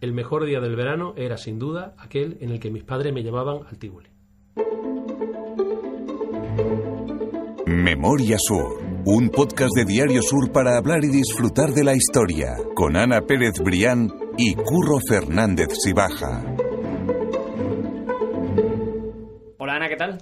[0.00, 3.22] el mejor día del verano era sin duda aquel en el que mis padres me
[3.22, 4.08] llevaban al Tívoli.
[7.66, 12.96] Memoria Sur, un podcast de Diario Sur para hablar y disfrutar de la historia, con
[12.96, 16.42] Ana Pérez Brián y Curro Fernández Sibaja.
[19.58, 20.18] Hola Ana, ¿qué tal?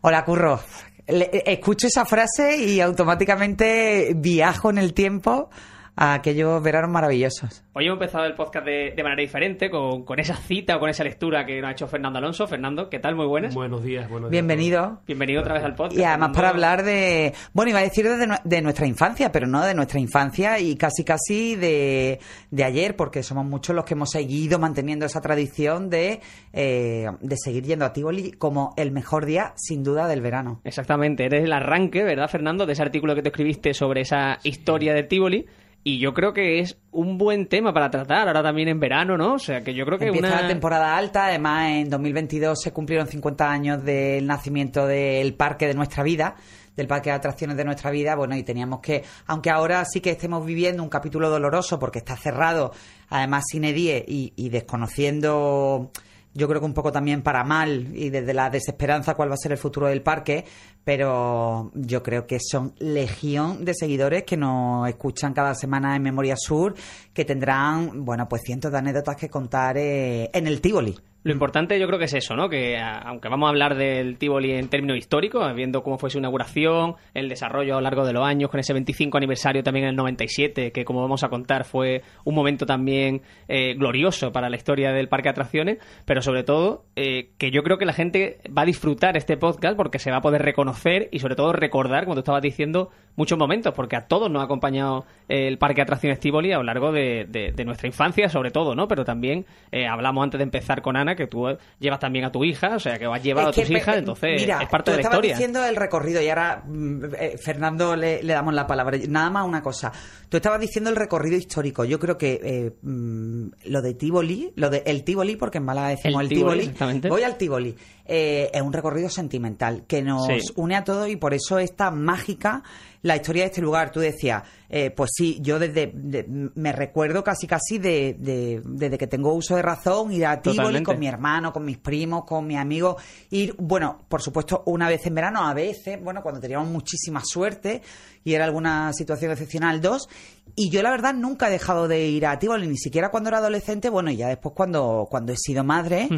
[0.00, 0.60] Hola Curro.
[1.06, 5.50] Le- escucho esa frase y automáticamente viajo en el tiempo
[5.96, 7.62] a aquellos veranos maravillosos.
[7.72, 10.90] Hoy hemos empezado el podcast de, de manera diferente, con, con esa cita o con
[10.90, 12.46] esa lectura que nos ha hecho Fernando Alonso.
[12.46, 13.14] Fernando, ¿qué tal?
[13.14, 13.54] Muy buenas.
[13.54, 14.44] Buenos días, buenos días.
[14.44, 15.00] Bienvenido.
[15.06, 15.98] Bienvenido otra vez al podcast.
[15.98, 16.36] Y además Fernando.
[16.36, 20.58] para hablar de, bueno, iba a decir de nuestra infancia, pero no de nuestra infancia
[20.58, 22.18] y casi casi de,
[22.50, 26.20] de ayer, porque somos muchos los que hemos seguido manteniendo esa tradición de,
[26.52, 30.60] eh, de seguir yendo a Tivoli como el mejor día, sin duda, del verano.
[30.64, 32.66] Exactamente, eres el arranque, ¿verdad, Fernando?
[32.66, 35.46] De ese artículo que te escribiste sobre esa historia de Tivoli.
[35.86, 39.34] Y yo creo que es un buen tema para tratar ahora también en verano, ¿no?
[39.34, 40.40] O sea, que yo creo que Empieza una...
[40.40, 45.74] la temporada alta, además en 2022 se cumplieron 50 años del nacimiento del parque de
[45.74, 46.36] nuestra vida,
[46.74, 50.10] del parque de atracciones de nuestra vida, bueno, y teníamos que, aunque ahora sí que
[50.10, 52.72] estemos viviendo un capítulo doloroso porque está cerrado,
[53.10, 55.90] además sin edie y, y desconociendo
[56.34, 59.38] yo creo que un poco también para mal y desde la desesperanza cuál va a
[59.38, 60.44] ser el futuro del parque,
[60.82, 66.34] pero yo creo que son legión de seguidores que nos escuchan cada semana en Memoria
[66.36, 66.74] Sur,
[67.12, 70.98] que tendrán, bueno, pues cientos de anécdotas que contar eh, en el Tivoli.
[71.24, 72.50] Lo importante yo creo que es eso, ¿no?
[72.50, 76.96] Que aunque vamos a hablar del Tivoli en términos históricos, viendo cómo fue su inauguración,
[77.14, 79.96] el desarrollo a lo largo de los años, con ese 25 aniversario también en el
[79.96, 84.92] 97, que como vamos a contar fue un momento también eh, glorioso para la historia
[84.92, 88.60] del parque de atracciones, pero sobre todo eh, que yo creo que la gente va
[88.60, 92.16] a disfrutar este podcast porque se va a poder reconocer y sobre todo recordar, como
[92.16, 96.18] tú estabas diciendo, muchos momentos, porque a todos nos ha acompañado el parque de atracciones
[96.20, 98.88] Tivoli a lo largo de, de- de nuestra infancia, sobre todo, ¿no?
[98.88, 101.46] Pero también eh, hablamos antes de empezar con Ana que tú
[101.78, 103.96] llevas también a tu hija, o sea, que has llevado Es que, a tus hijas,
[103.98, 105.34] entonces mira, es parte tú de la estabas historia.
[105.36, 108.98] diciendo el recorrido y ahora mm, eh, Fernando le, le damos la palabra.
[109.08, 109.92] Nada más una cosa.
[110.28, 111.84] Tú estabas diciendo el recorrido histórico.
[111.84, 115.88] Yo creo que eh, mm, lo de Tivoli, lo de el Tivoli, porque en Málaga
[115.88, 116.70] decimos El el, Tivoli,
[117.08, 117.74] voy al Tivoli.
[118.06, 120.38] Eh, es un recorrido sentimental que nos Sí.
[120.56, 122.62] une a todos y por eso es tan mágica
[123.02, 123.90] la historia de este lugar.
[123.90, 128.96] Tú decías, eh, pues sí, yo desde de- me recuerdo casi casi de, de- desde
[128.98, 132.46] que tengo uso de razón ir a Tivoli con mi hermano, con mis primos, con
[132.46, 136.68] mis amigos, ir, bueno, por supuesto, una vez en verano, a veces, bueno, cuando teníamos
[136.68, 137.82] muchísima suerte
[138.24, 140.08] y era alguna situación excepcional, dos.
[140.56, 143.38] Y yo, la verdad, nunca he dejado de ir a Tivoli, ni siquiera cuando era
[143.38, 146.08] adolescente, bueno, y ya después cuando, cuando he sido madre,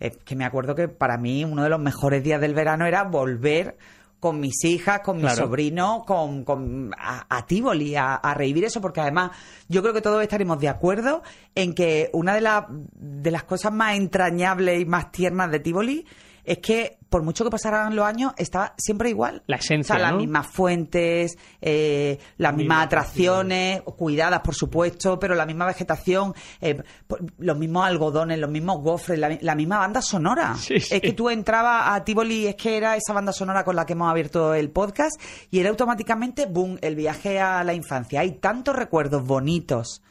[0.00, 3.04] eh, que me acuerdo que para mí uno de los mejores días del verano era
[3.04, 3.78] volver
[4.20, 5.44] con mis hijas, con mis Claro.
[5.46, 9.30] sobrinos, con, con- a, a Tivoli, a, a revivir eso, porque además
[9.68, 11.22] yo creo que todos estaremos de acuerdo
[11.54, 16.06] en que una de, las de las cosas más entrañables y más tiernas de Tivoli
[16.46, 19.42] es que por mucho que pasaran los años estaba siempre igual.
[19.46, 20.18] La esencia, O sea, las ¿no?
[20.18, 26.82] mismas fuentes, eh, las mismas Mismas atracciones, cuidadas por supuesto, pero la misma vegetación, eh,
[27.38, 30.56] los mismos algodones, los mismos gofres, la, la misma banda sonora.
[30.56, 30.94] Sí, sí.
[30.94, 33.92] Es que tú entrabas a Tivoli, es que era esa banda sonora con la que
[33.92, 35.20] hemos abierto el podcast
[35.50, 38.20] y era automáticamente, boom, el viaje a la infancia.
[38.20, 40.02] Hay tantos recuerdos bonitos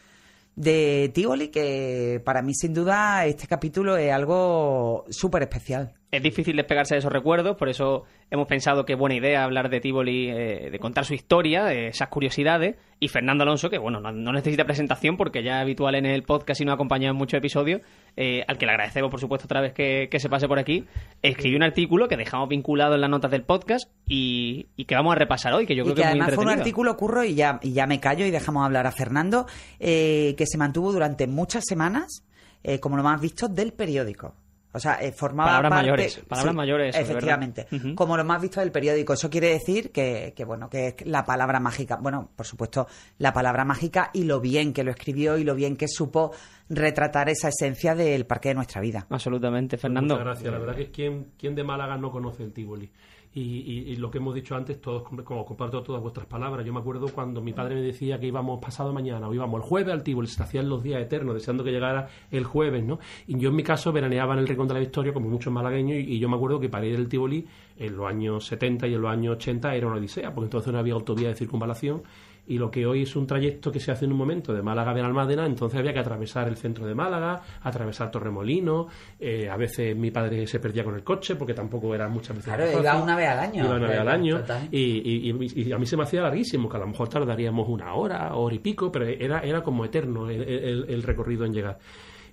[0.56, 5.94] de Tivoli que para mí sin duda este capítulo es algo súper especial.
[6.16, 9.82] Es difícil despegarse de esos recuerdos, por eso hemos pensado que buena idea hablar de
[9.82, 12.78] Tivoli, eh, de contar su historia, de esas curiosidades.
[13.02, 16.24] Y Fernando Alonso, que bueno, no, no necesita presentación porque ya es habitual en el
[16.24, 17.82] podcast y nos ha acompañado en muchos episodios,
[18.16, 20.86] eh, al que le agradecemos, por supuesto, otra vez que, que se pase por aquí,
[21.22, 25.12] escribió un artículo que dejamos vinculado en las notas del podcast y, y que vamos
[25.12, 27.36] a repasar hoy, que yo y creo que es muy fue un artículo curro y
[27.36, 29.48] ya, y ya me callo y dejamos hablar a Fernando,
[29.82, 32.24] eh, que se mantuvo durante muchas semanas,
[32.64, 34.34] eh, como lo más visto, del periódico.
[34.76, 35.84] O sea, eh, formaba Palabras parte...
[35.84, 37.68] mayores, palabras mayores, Efectivamente.
[37.96, 39.14] Como lo más visto del periódico.
[39.14, 41.98] Eso quiere decir que, que, bueno, que es la palabra mágica.
[42.02, 42.88] Bueno, por supuesto,
[43.18, 46.32] la palabra mágica y lo bien que lo escribió y lo bien que supo
[46.70, 49.06] retratar esa esencia del parque de nuestra vida.
[49.10, 50.16] Absolutamente, Fernando.
[50.16, 50.52] Muchas gracias.
[50.52, 52.92] La verdad que es quien, quien de Málaga no conoce el Tivoli.
[53.36, 56.66] Y, y- y lo que hemos dicho antes, todos como comparto todas vuestras palabras.
[56.66, 59.68] Yo me acuerdo cuando mi padre me decía que íbamos pasado mañana o íbamos el
[59.68, 62.98] jueves al Tivoli, se hacían los días eternos, deseando que llegara el jueves, ¿no?
[63.28, 65.98] Y yo en mi caso veraneaba en el Rincón de la Victoria, como muchos malagueños,
[66.00, 67.46] y, yo me acuerdo que para ir al Tivoli
[67.78, 70.80] en los años 70 y en los años 80 era una odisea, porque entonces no
[70.80, 72.04] había autovía de circunvalación
[72.48, 74.92] y lo que hoy es un trayecto que se hace en un momento de Málaga
[74.92, 78.88] a Benalmádena, entonces había que atravesar el centro de Málaga, atravesar Torremolino,
[79.20, 82.54] eh, a veces mi padre se perdía con el coche porque tampoco era muchas veces
[82.54, 83.66] Claro, iba una vez al año.
[83.66, 84.58] Iba una vez al Total.
[84.62, 87.10] año y, y- y- y a mí se me hacía larguísimo, que a lo mejor
[87.10, 91.46] tardaríamos una hora, hora y pico, pero era, era como eterno el, el- el recorrido
[91.46, 91.80] en llegar.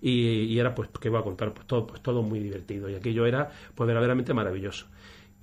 [0.01, 0.11] y,
[0.53, 3.25] y era pues que voy a contar pues todo pues todo muy divertido y aquello
[3.25, 4.87] era pues verdaderamente maravilloso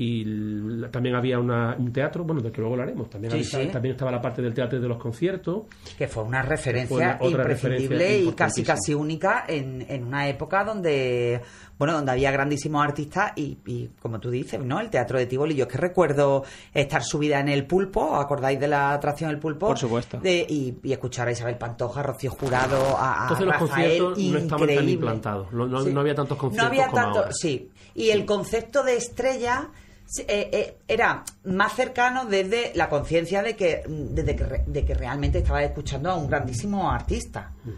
[0.02, 3.68] y l- también había una- un teatro, bueno, del que luego hablaremos, también, Sí, había-
[3.68, 3.72] sí.
[3.74, 5.64] también estaba la parte del teatro y de los conciertos,
[5.98, 10.06] que fue una referencia Fue una- otra imprescindible referencia y casi casi única en, en
[10.06, 11.42] una época donde
[11.78, 15.54] bueno donde había grandísimos artistas y, y, como tú dices no el teatro de Tivoli
[15.56, 16.44] yo es que recuerdo
[16.74, 19.68] estar subida en el pulpo ¿acordáis de la atracción del pulpo?
[19.68, 20.18] Por supuesto.
[20.20, 24.18] De- y, y escuchar a Isabel Pantoja Rocío Jurado a, a Entonces los Rafael, conciertos
[24.18, 24.92] no estaban tan increíble.
[24.94, 27.32] implantados, no- no- no había tantos no conciertos había como tanto ahora.
[27.34, 29.70] sí y el concepto de estrella
[30.20, 34.94] eh, eh, era más cercano desde la conciencia de que, desde que, re- de que
[34.96, 37.52] realmente estaba escuchando a un grandísimo artista.
[37.64, 37.70] Mm.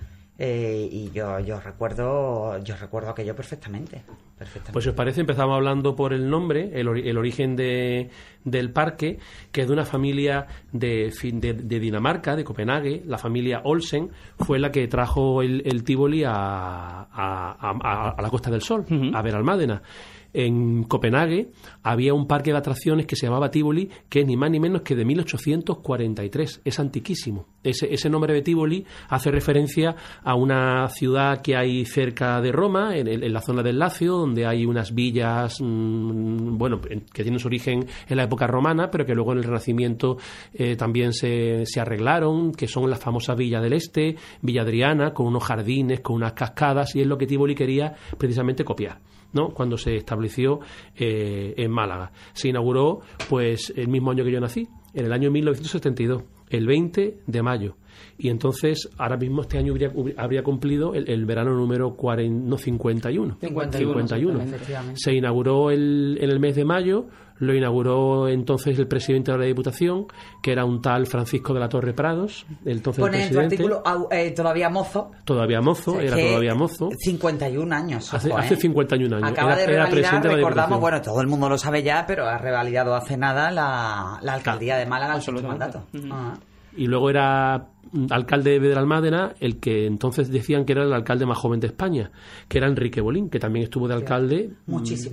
[0.43, 4.01] Eh, y yo, yo recuerdo yo recuerdo aquello perfectamente.
[4.39, 4.71] perfectamente.
[4.73, 8.09] Pues si os parece, empezamos hablando por el nombre, el, ori- el origen de,
[8.43, 9.19] del parque,
[9.51, 14.09] que es de una familia de, fin- de, de Dinamarca, de Copenhague, la familia Olsen,
[14.39, 18.61] fue la que trajo el, el Tivoli a, a- a- a- a la Costa del
[18.63, 19.83] Sol, a ver Almádena.
[20.33, 21.51] En Copenhague
[21.83, 24.81] había un parque de atracciones que se llamaba Tivoli, que es ni más ni menos
[24.81, 26.61] que de 1843.
[26.65, 27.45] Es antiquísimo.
[27.63, 32.95] Ese, ese nombre de Tivoli hace referencia a una ciudad que hay cerca de Roma,
[32.97, 37.39] en, en la zona del Lacio, donde hay unas villas, mm, bueno, en- que tienen
[37.39, 40.17] su origen en la época romana, pero que luego en el Renacimiento
[40.53, 45.27] eh, también se, se arreglaron, que son las famosas Villas del Este, Villa Adriana, con
[45.27, 48.99] unos jardines, con unas cascadas, y es lo que Tivoli quería precisamente copiar.
[49.33, 49.49] ¿No?
[49.49, 50.59] cuando se estableció
[50.95, 52.11] eh, en Málaga.
[52.33, 57.19] Se inauguró pues el mismo año que yo nací, en el año 1972, el 20
[57.25, 57.75] de mayo.
[58.17, 62.57] Y entonces, ahora mismo este año habría, habría cumplido el, el verano número 40, no,
[62.57, 63.37] 51.
[63.41, 64.41] 51, 51.
[64.43, 64.99] efectivamente.
[65.01, 67.05] Se inauguró el, en el mes de mayo,
[67.39, 70.05] lo inauguró entonces el presidente de la Diputación,
[70.43, 73.55] que era un tal Francisco de la Torre Prados, entonces Pone en tu presidente.
[73.55, 75.09] artículo eh, todavía mozo.
[75.25, 76.89] Todavía mozo, O sea, era todavía mozo.
[76.99, 78.13] 51 años.
[78.13, 78.57] Hace- ojo, hace ¿eh?
[78.57, 79.31] 51 años.
[79.31, 80.81] Acaba Era- de era revalidar, presidente de la recordamos, Diputación.
[80.81, 84.77] bueno, todo el mundo lo sabe ya, pero ha revalidado hace nada la, la alcaldía
[84.77, 85.79] de Málaga sexto Absolutamente.
[85.79, 86.13] mandato.
[86.15, 86.33] Ah.
[86.77, 87.67] y luego era
[88.09, 92.11] alcalde de Bedralmádena el que entonces decían que era el alcalde más joven de España,
[92.47, 94.51] que era Enrique Bolín, que también estuvo de alcalde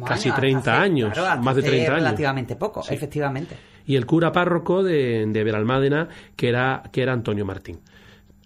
[0.07, 0.37] casi años.
[0.41, 2.03] 30 hasta hace- años, claro, más de hace 30 años.
[2.05, 3.57] relativamente poco, efectivamente.
[3.87, 7.81] Y el cura párroco de, de Bedralmádena, que era, que era Antonio Martín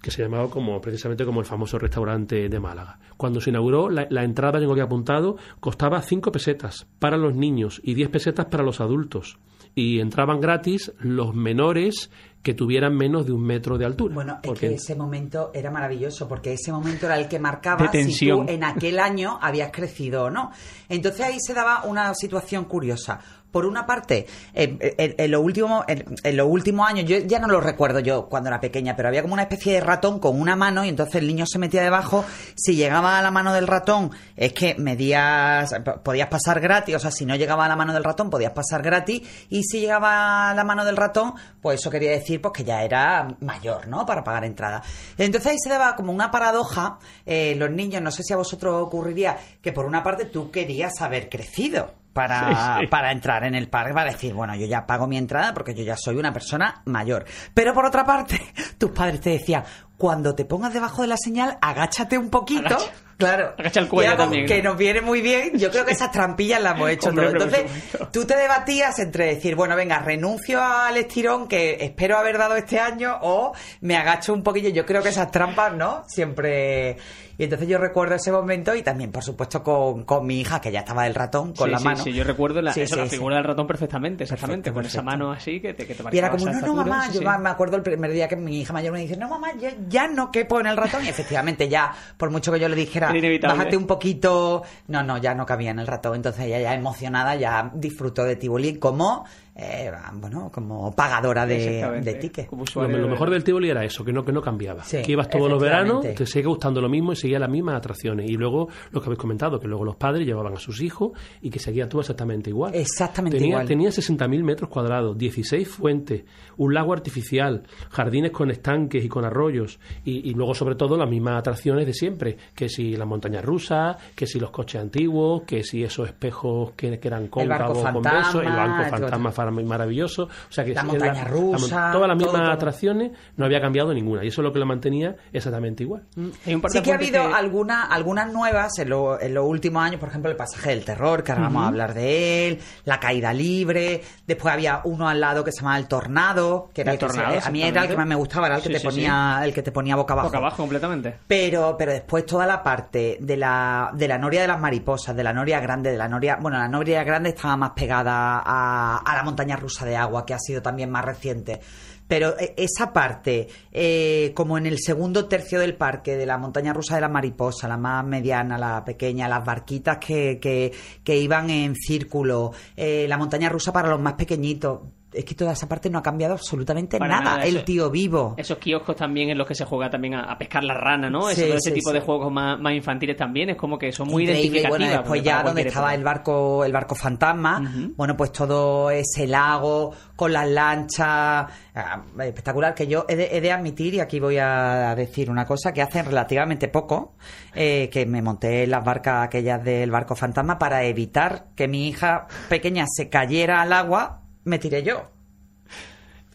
[0.00, 2.98] que se llamaba como precisamente como el famoso restaurante de Málaga.
[3.16, 7.80] Cuando se inauguró, la, la entrada, tengo que apuntado, costaba 5 pesetas para los niños
[7.84, 9.38] y 10 pesetas para los adultos.
[9.76, 12.10] Y entraban gratis los menores
[12.42, 14.14] que tuvieran menos de un metro de altura.
[14.14, 17.90] Bueno, es Porque- que ese momento era maravilloso, porque ese momento era el que marcaba
[17.92, 20.50] si tú en aquel año habías crecido o no.
[20.88, 23.20] Entonces ahí se daba una situación curiosa.
[23.52, 27.46] Por una parte, en, en- en los últimos en, los últimos años, yo ya no
[27.48, 30.56] lo recuerdo yo cuando era pequeña, pero había como una especie de ratón con una
[30.56, 32.24] mano y entonces el niño se metía debajo.
[32.56, 35.72] Si llegaba a la mano del ratón, es que medías,
[36.02, 38.82] podías pasar gratis, o sea, si no llegaba a la mano del ratón, podías pasar
[38.82, 42.64] gratis, y si llegaba a la mano del ratón, pues eso quería decir pues que
[42.64, 44.06] ya era mayor, ¿no?
[44.06, 44.82] Para pagar entrada.
[45.18, 48.74] Entonces ahí se daba como una paradoja, eh, los niños, no sé si a vosotros
[48.82, 52.01] ocurriría, que por una parte tú querías haber crecido.
[52.12, 52.86] Para, Sí, sí.
[52.88, 55.82] para entrar en el parque, para decir, bueno, yo ya pago mi entrada porque yo
[55.82, 57.24] ya soy una persona mayor.
[57.54, 58.40] Pero por otra parte,
[58.78, 59.64] tus padres te decían,
[59.96, 62.66] cuando te pongas debajo de la señal, agáchate un poquito.
[62.66, 62.90] Agacha.
[63.16, 63.54] Claro.
[63.58, 64.16] Agacha el cuello
[64.46, 64.70] Que ¿no?
[64.70, 65.58] nos viene muy bien.
[65.58, 67.52] Yo creo que esas trampillas las hemos hecho Hombre, todos.
[67.52, 72.56] Entonces, tú te debatías entre decir, bueno, venga, renuncio al estirón que espero haber dado
[72.56, 74.70] este año o me agacho un poquillo.
[74.70, 76.04] Yo creo que esas trampas, ¿no?
[76.08, 76.96] Siempre.
[77.38, 80.70] Y entonces yo recuerdo ese momento y también, por supuesto, con, con mi hija, que
[80.70, 82.04] ya estaba del ratón, con sí, la sí, mano.
[82.04, 85.02] Sí, yo recuerdo la, Sí, eso, la figura del ratón perfectamente, exactamente, Perfecto, con esa
[85.02, 87.10] mano así que te, que te Y era como, no, no, mamá.
[87.10, 89.72] Yo me acuerdo el primer día que mi hija mayor me dice, no, mamá, ya,
[89.88, 91.04] ya no quepo en el ratón.
[91.04, 93.58] Y efectivamente, ya, por mucho que yo le dijera, Era inevitable.
[93.58, 94.62] bájate un poquito.
[94.88, 96.16] No, no, ya no cabía en el ratón.
[96.16, 102.14] Entonces ella ya emocionada, ya disfrutó de Tivoli como, eh, bueno, como pagadora de, de
[102.14, 102.48] tickets.
[102.74, 104.82] Lo, mejor del Tivoli era eso, que no, que no cambiaba.
[104.82, 107.76] Sí, que ibas todos los veranos, te sigue gustando lo mismo y seguía las mismas
[107.76, 108.30] atracciones.
[108.30, 111.50] Y luego, lo que habéis comentado, que luego los padres llevaban a sus hijos y
[111.50, 112.74] que seguía todo exactamente igual.
[112.74, 113.66] Exactamente tenía, igual.
[113.68, 116.24] Tenía 60.000 metros cuadrados, 16 fuentes,
[116.56, 119.78] un lago artificial, jardines con estanques y con arroyos.
[120.02, 122.36] Y, y luego, sobre todo, las mismas atracciones de siempre.
[122.54, 126.98] Que si las montañas rusas, que si los coches antiguos, que si esos espejos que,
[126.98, 130.24] que eran cóncavos con fantasma, besos, el banco fantasma maravilloso.
[130.24, 132.52] O sea que La montaña rusa, todas las mismas todo.
[132.52, 136.02] atracciones no había cambiado ninguna y eso es lo que la mantenía exactamente igual.
[136.46, 139.34] Hay un par de Sí que ha habido que- alguna- algunas nuevas en, lo- en
[139.34, 142.48] los últimos años, por ejemplo, el pasaje del terror, que ahora vamos a hablar de
[142.48, 146.82] él, la caída libre, después había uno al lado que se llamaba el tornado, que
[146.82, 148.56] era El el que se- tornado, a mí era el que más me gustaba, era
[148.56, 150.28] el que Sí, te sí, ponía, el que te ponía boca abajo.
[150.28, 151.16] boca abajo completamente.
[151.26, 155.24] Pero, pero después toda la parte de la, de la noria de las mariposas, de
[155.24, 156.38] la noria grande, de la noria.
[156.40, 160.34] Bueno, la noria grande estaba más pegada a, a la montaña rusa de agua, que
[160.34, 161.60] ha sido también más reciente.
[162.06, 166.72] Pero eh, esa parte, eh, como en el segundo tercio del parque, de la montaña
[166.72, 170.72] rusa de la mariposa, la más mediana, la pequeña, las barquitas que, que,
[171.02, 174.80] que iban en círculo, eh, la montaña rusa para los más pequeñitos.
[175.12, 177.20] Es que toda esa parte no ha cambiado absolutamente nada.
[177.20, 178.34] nada, el eso- tío vivo.
[178.38, 181.22] Esos kioscos también en los que se juega también a, a pescar la rana, ¿no?
[181.28, 181.94] Sí, Eso, todo ese sí, tipo sí.
[181.94, 184.78] de juegos más, más infantiles también es como que son muy Increíble, y identificativas.
[184.88, 185.94] bueno, después ya donde estaba época.
[185.98, 192.74] el barco, el barco fantasma, bueno, pues todo ese lago con las lanchas, ah, espectacular,
[192.74, 195.82] que yo he de, he de admitir, y aquí voy a decir una cosa, que
[195.82, 197.14] hace relativamente poco,
[197.54, 201.88] eh, que me monté en las barcas aquellas del barco fantasma para evitar que mi
[201.88, 205.10] hija pequeña se cayera al agua, me tiré yo.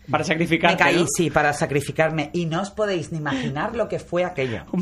[0.10, 0.72] Para sacrificar.
[0.72, 2.30] Me caí, sí, para sacrificarme.
[2.34, 4.64] Y no os podéis ni imaginar lo que fue aquello.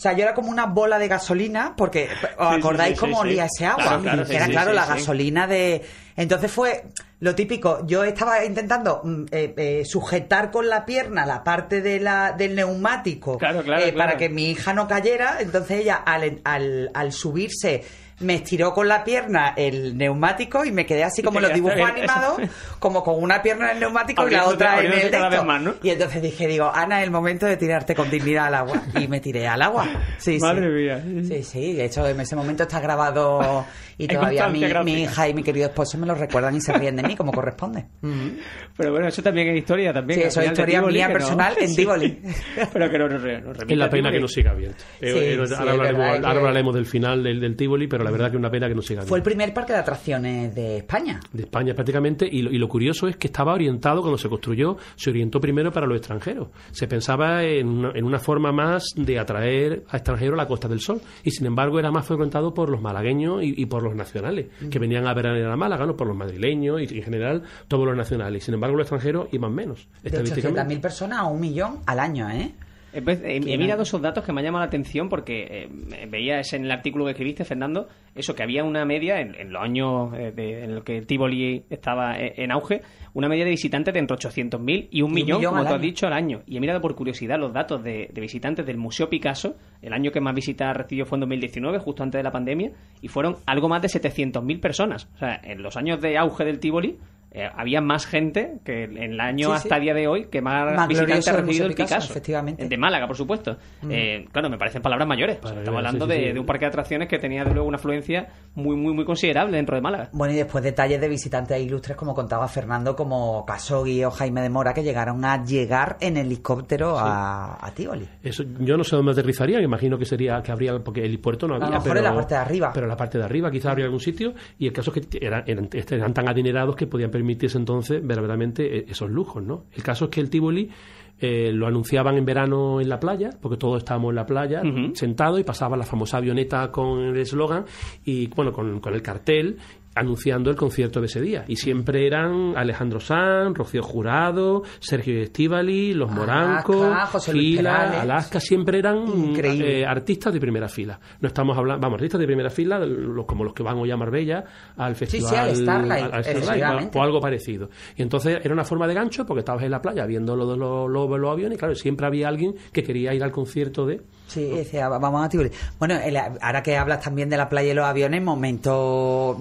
[0.00, 2.08] O sea, yo era como una bola de gasolina, porque
[2.38, 3.82] ¿os Sí, sí, acordáis sí, cómo olía ese agua?
[3.84, 5.82] Claro, claro, sí, era claro la gasolina de...
[6.16, 6.84] Entonces fue
[7.18, 12.00] lo típico, yo estaba intentando mm, eh, eh, sujetar con la pierna la parte de
[12.00, 16.40] la, del neumático Claro, claro, eh, para que mi hija no cayera, entonces ella al,
[16.44, 17.84] al, al subirse
[18.20, 22.40] me estiró con la pierna el neumático y me quedé así como los dibujos animados,
[22.78, 25.44] como con una pierna en el neumático y la otra en el esto.
[25.44, 25.74] más, ¿no?
[25.82, 28.82] Y entonces dije, digo, Ana, es el momento de tirarte con dignidad al agua.
[28.98, 29.88] Y me tiré al agua.
[30.18, 30.72] Sí, Madre sí.
[30.72, 31.24] mía.
[31.24, 33.64] Sí, sí, de hecho en ese momento está grabado
[34.04, 36.96] y todavía mi, mi hija y mi querido esposo me lo recuerdan y se ríen
[36.96, 37.86] de mí como corresponde.
[38.76, 40.20] Pero bueno, eso también es historia también.
[40.20, 41.76] Sí, eso es historia Tivoli, mía no- personal en Sí.
[41.76, 42.18] Tivoli.
[42.72, 44.84] Pero que no nos, remite Es la pena que no siga abierto.
[45.00, 47.86] Eh, Sí, eh, sí, ahora, hablaremos, verdad que- ahora hablaremos del final del, del Tivoli,
[47.88, 49.24] pero la verdad que es una pena que no siga Fue el abierto.
[49.30, 51.20] primer parque de atracciones de España.
[51.32, 54.76] de España prácticamente y lo, y lo curioso es que estaba orientado cuando se construyó
[54.96, 59.18] se orientó primero para los extranjeros se pensaba en una, en una forma más de
[59.18, 62.70] atraer a extranjeros a la Costa del Sol y sin embargo era más frecuentado por
[62.70, 65.96] los malagueños y, y por los nacionales que venían a veranear a Málaga ¿no?
[65.96, 69.88] por los madrileños y, en general todos los nacionales sin embargo los extranjeros iban menos
[70.02, 72.52] De estadísticamente 800.000 personas a un millón al año, ¿eh?
[72.92, 76.06] He, pues, he- he mirado esos datos que me han llamado la atención porque eh,
[76.10, 79.62] veías en el artículo que escribiste, Fernando, eso que había una media en, en los
[79.62, 82.82] años eh, de- en los que Tivoli estaba eh, en auge,
[83.14, 86.06] una media de visitantes de entre 800.000 y un millón, millón como tú has dicho,
[86.06, 86.42] al año.
[86.46, 89.56] Y he mirado por curiosidad los datos de, de visitantes del Museo Picasso.
[89.82, 93.08] El año que más visitas recibió fue en 2019, justo antes de la pandemia, y
[93.08, 95.08] fueron algo más de 700.000 personas.
[95.14, 96.98] O sea, en los años de auge del Tivoli.
[97.32, 99.80] Eh, había más gente que en el año Sí, hasta sí.
[99.82, 102.12] día de hoy que más, Más visitantes ha recibido el Picasso, Picasso.
[102.12, 102.68] efectivamente.
[102.68, 103.56] De Málaga, por supuesto.
[103.88, 105.38] Eh, claro, me parecen palabras mayores.
[105.38, 106.32] O sea, Para estamos hablando sí, sí, de, sí.
[106.34, 109.56] de un parque de atracciones que tenía de luego una afluencia muy, muy, muy considerable
[109.56, 110.08] dentro de Málaga.
[110.12, 114.50] Bueno, y después detalles de visitantes ilustres, como contaba Fernando, como Casogui o Jaime de
[114.50, 118.08] Mora, que llegaron a llegar en helicóptero a, a Tivoli.
[118.22, 121.46] Eso, yo no sé dónde aterrizaría, me imagino que sería que habría, porque el puerto
[121.46, 121.78] no lo había.
[121.78, 122.70] mejor pero, en la parte de arriba.
[122.74, 125.18] Pero en la parte de arriba quizás habría algún sitio, y el caso es que
[125.24, 129.64] eran, eran, eran tan adinerados que podían permitirse entonces verdaderamente eh, esos lujos, ¿no?
[129.72, 130.70] El caso es que el Tivoli
[131.18, 134.62] eh, lo anunciaban en verano en la playa, porque todos estábamos en la playa,
[134.94, 137.66] sentados, y pasaba la famosa avioneta con el eslogan,
[138.06, 139.58] y bueno, con, con el cartel,
[139.94, 141.44] anunciando el concierto de ese día.
[141.48, 148.00] Y siempre eran Alejandro Sanz, Rocío Jurado, Sergio Estivali, Los Morancos, Alaska, Fila.
[148.00, 149.04] Alaska, siempre eran
[149.36, 150.98] eh, artistas de primera fila.
[151.20, 153.96] No estamos hablando, vamos, artistas de primera fila, los, como los que van hoy a
[153.96, 154.44] Marbella,
[154.76, 157.68] al festival, sí, al Starlight, al- Starlight, o algo parecido.
[157.96, 160.88] Y entonces era una forma de gancho porque estabas en la playa viendo los, los,
[160.90, 164.00] los, los aviones y claro, siempre había alguien que quería ir al concierto de...
[164.28, 165.50] Sí, decía, vamos a Tivoli.
[165.78, 169.36] Bueno, el- ahora que hablas también de la playa y los aviones, momento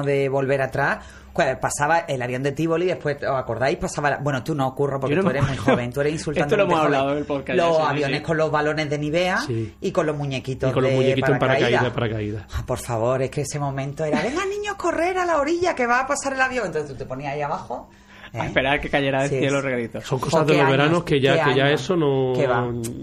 [0.00, 1.04] viejuno de volver atrás.
[1.34, 3.78] pues, Pasaba el avión de Tivoli, después, ¿os acordáis?
[3.78, 6.46] Pasaba, la- bueno, tú no, Curro, porque no tú eres muy joven, tú eres insultando.
[6.54, 8.22] Esto lo hemos hablado en el podcast Los sí, aviones sí.
[8.24, 9.74] con los balones de Nivea Sí.
[9.80, 11.90] y con los muñequitos Y con los de muñequitos en paracaídas.
[11.92, 12.44] paracaídas, paracaídas.
[12.54, 15.86] Ah, por favor, es que ese momento era, venga niños, correr a la orilla que
[15.86, 16.66] va a pasar el avión.
[16.66, 17.88] Entonces tú te ponías ahí abajo.
[18.34, 18.46] A ¿eh?
[18.48, 19.56] esperar que cayera del Sí, cielo sí.
[19.56, 20.00] el regalito.
[20.02, 22.34] Son cosas de los años, veranos que ya, que ya eso no...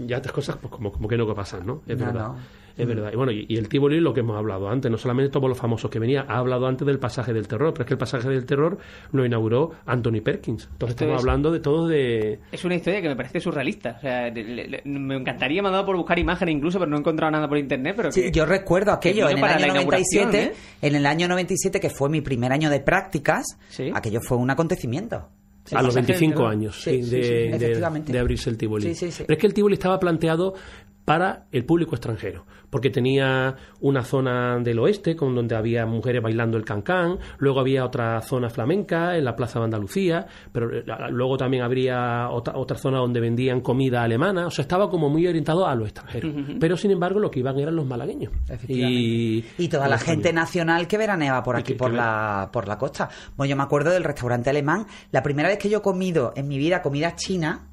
[0.06, 1.82] Ya estas cosas pues como, como que no pasan, ¿no?
[1.86, 2.28] Es No, verdad.
[2.28, 2.36] no.
[2.82, 3.10] Es verdad.
[3.12, 5.58] Y bueno, y, y el Tivoli, lo que hemos hablado antes, no solamente todos los
[5.58, 8.28] famosos que venían, ha hablado antes del pasaje del terror, pero es que el pasaje
[8.28, 8.78] del terror
[9.12, 10.68] lo inauguró Anthony Perkins.
[10.72, 12.40] Entonces Esto estamos es- hablando de todos de...
[12.52, 13.96] Es una historia que me parece surrealista.
[13.98, 16.90] O sea, le- le- le- me encantaría, me ha dado por buscar imágenes incluso, pero
[16.90, 17.94] no he encontrado nada por internet.
[17.96, 20.86] Pero Sí, que- yo recuerdo aquello vino en el año la inauguración, 97, ¿eh?
[20.88, 23.90] en el año 97 que fue mi primer año de prácticas, Sí.
[23.94, 25.28] aquello fue un acontecimiento.
[25.62, 26.52] Sí, a los pasaje del 25 terror.
[26.52, 28.82] años Sí, sí, sí, de, sí, de- de abrirse el Tivoli.
[28.82, 29.24] Sí, sí, sí.
[29.26, 30.54] Pero es que el Tivoli estaba planteado
[31.10, 36.56] para el público extranjero, porque tenía una zona del oeste con donde había mujeres bailando
[36.56, 41.36] el cancán, luego había otra zona flamenca en la Plaza de Andalucía, pero eh, luego
[41.36, 45.66] también habría otra, otra zona donde vendían comida alemana, o sea, estaba como muy orientado
[45.66, 46.32] a los extranjeros.
[46.60, 48.32] Pero sin embargo, lo que iban eran los malagueños.
[48.68, 52.68] Y, Y toda la gente nacional que veraneaba por aquí, que- por, que la, por
[52.68, 53.08] la costa.
[53.36, 54.86] Bueno, yo me acuerdo del restaurante alemán.
[55.10, 57.66] La primera vez que yo he comido en mi vida comida china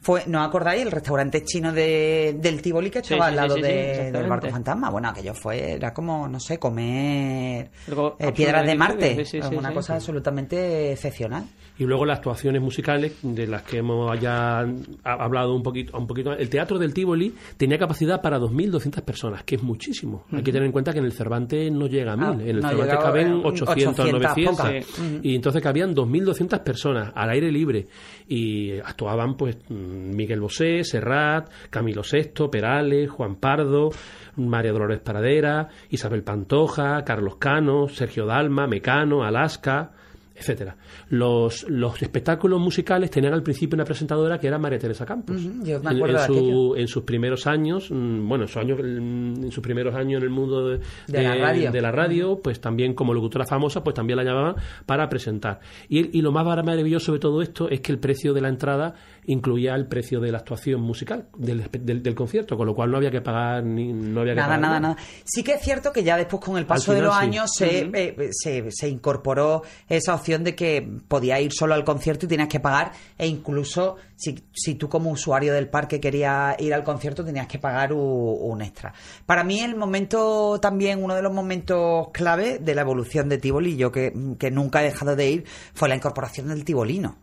[0.00, 0.82] fue, ¿no acordáis?
[0.82, 4.48] El restaurante chino de, del Tivoli que estaba sí, al lado sí, de- del barco
[4.48, 4.88] fantasma.
[4.90, 7.70] Bueno, aquello fue, era como, no sé, comer
[8.18, 9.24] eh, piedras de Marte.
[9.56, 11.44] una cosa absolutamente excepcional.
[11.78, 14.66] Y luego las actuaciones musicales, de las que hemos ya ha-
[15.12, 16.32] hablado un poquito, un poquito.
[16.32, 20.24] El Teatro del Tivoli tenía capacidad para 2.200 personas, que es muchísimo.
[20.30, 22.22] Hay que tener en cuenta que en el Cervantes no llega a 1.000.
[22.22, 24.56] Ah, en el no Cervantes caben eh, 800, 800, 900.
[24.56, 24.84] pocas.
[24.86, 25.20] Sí.
[25.22, 27.86] Y entonces cabían 2.200 personas al aire libre.
[28.28, 33.88] Y actuaban pues Miguel Bosé, Serrat, Camilo VI, Perales, Juan Pardo,
[34.36, 39.92] María Dolores Paradera, Isabel Pantoja, Carlos Cano, Sergio Dalma, Mecano, Alaska
[40.40, 40.76] etcétera.
[41.10, 45.36] Los, los espectáculos musicales tenían al principio una presentadora que era María Teresa Campos.
[45.62, 46.76] Yo me En- acuerdo en, de su- aquello.
[46.76, 50.30] en sus primeros años, mm, bueno, en sus, años, en sus primeros años en el
[50.30, 51.70] mundo de, De la radio.
[51.70, 54.54] de la radio, pues también como locutora famosa, pues también la llamaban
[54.86, 55.60] para presentar.
[55.88, 58.94] Y, y lo más maravilloso de todo esto es que el precio de la entrada
[59.26, 62.96] incluía el precio de la actuación musical del, del, del concierto, con lo cual no
[62.96, 64.96] había que pagar ni no había que Nada, pagar nada, nada.
[65.24, 67.20] Sí que es cierto que ya después con el paso de los sí.
[67.22, 72.26] años se, eh, se, se incorporó esa opción de que podías ir solo al concierto
[72.26, 76.74] y tenías que pagar e incluso si, si tú como usuario del parque querías ir
[76.74, 78.92] al concierto tenías que pagar u- un, extra.
[79.26, 83.76] Para mí el momento también, uno de los momentos clave de la evolución de Tivoli,
[83.76, 87.16] yo que, que nunca he dejado de ir, fue la incorporación del Tibolino.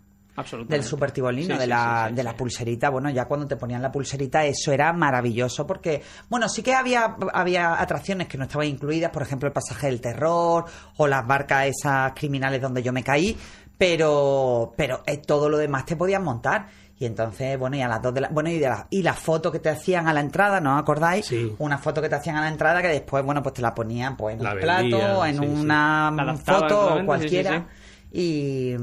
[0.68, 2.90] Del super tibolino, Sí, de, la, sí, de la pulserita.
[2.90, 7.16] Bueno, ya cuando te ponían la pulserita, eso era maravilloso porque, bueno, sí que había,
[7.34, 10.66] había atracciones que no estaban incluidas, por ejemplo, el pasaje del terror
[10.98, 13.36] o las barcas esas criminales donde yo me caí,
[13.78, 16.68] pero, pero eh, todo lo demás te podías montar.
[17.00, 19.14] Y entonces, bueno, y a las dos de la, bueno, y, de la, y la
[19.14, 21.28] foto que te hacían a la entrada, ¿no os acordáis?
[21.28, 21.56] Sí.
[21.60, 24.18] Una foto que te hacían a la entrada que después, bueno, pues te la ponían
[24.18, 27.68] pues en La un plato, en sí, una foto o cualquiera.
[28.12, 28.74] Y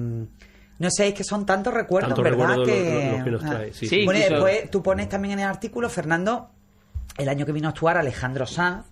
[0.78, 2.56] no sé, es que son tantos recuerdos, ¿verdad?
[2.64, 3.50] que, los- los que nos Ah.
[3.50, 6.50] trae, sí, Sí, Bueno, incluso- después tú pones también en el artículo, Fernando,
[7.16, 8.84] el año que vino a actuar Alejandro Sanz,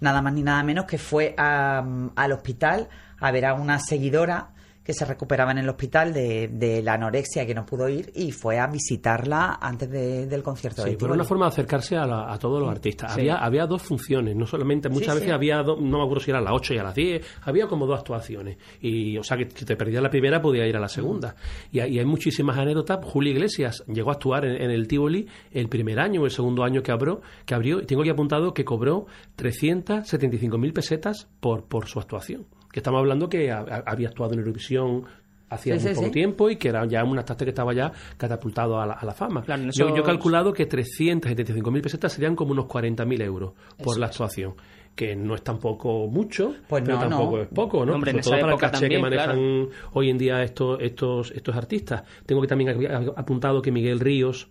[0.00, 1.84] nada más ni nada menos que fue a-
[2.16, 2.88] al hospital
[3.20, 4.48] a ver a una seguidora
[4.82, 8.32] que se recuperaba en el hospital de, de la anorexia que no pudo ir y
[8.32, 12.06] fue a visitarla antes de- del concierto Sí, de fue una forma de acercarse a,
[12.06, 13.12] la- a todos los artistas.
[13.14, 13.20] Sí.
[13.20, 16.30] Había, había dos funciones, no solamente, muchas Sí, veces había, do- no me acuerdo si
[16.30, 18.56] eran las 8 y a las 10, había como dos actuaciones.
[18.80, 21.36] Y, o sea, que si te perdías la primera, podía ir a la segunda.
[21.70, 22.98] Y, hay- y hay muchísimas anécdotas.
[23.04, 26.64] Julio Iglesias llegó a actuar en, en el Tivoli el primer año o el segundo
[26.64, 31.86] año que abrió, que abrió, y tengo aquí apuntado que cobró 375.000 pesetas por, por
[31.86, 32.46] su actuación.
[32.72, 35.04] Que estamos hablando que ha- ha- había actuado en Eurovisión
[35.48, 36.12] hacía Sí, muy sí, poco sí.
[36.12, 39.12] tiempo y que era ya un artista que estaba ya catapultado a la, a la
[39.12, 39.42] fama.
[39.42, 43.52] Claro, yo, yo he calculado que 375.000 pesetas serían como unos 40.000 euros
[43.82, 44.54] por la actuación.
[44.94, 47.42] Que no es tampoco mucho, Pues pero no, tampoco no.
[47.42, 47.94] es poco, ¿no?
[47.94, 52.02] Hombre, Sobre todo para el caché que manejan hoy en día estos, estos, estos artistas.
[52.26, 54.48] Tengo que también apuntado que Miguel Ríos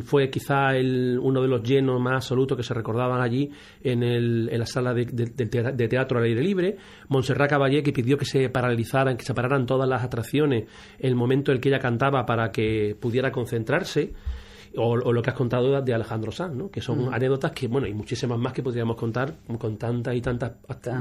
[0.00, 3.50] fue quizá el, uno de los llenos más absolutos que se recordaban allí
[3.82, 5.26] en, el, la sala de, de-
[5.72, 6.76] de teatro al aire libre.
[7.08, 10.64] Montserrat Caballé que pidió que se paralizaran, que se pararan todas las atracciones
[10.98, 14.12] el momento en el que ella cantaba para que pudiera concentrarse.
[14.76, 16.70] O, o lo que has contado de Alejandro Sanz, ¿no?
[16.70, 20.52] que son anécdotas que, bueno, y muchísimas más que podríamos contar con tantas y tantas